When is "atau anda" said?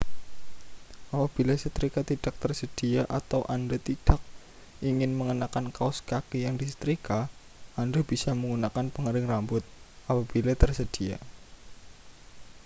3.19-3.77